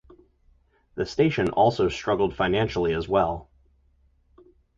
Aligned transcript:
The 0.95 1.05
station 1.05 1.51
also 1.51 1.87
struggled 1.87 2.35
financially 2.35 2.91
as 2.95 3.07
well. 3.07 3.51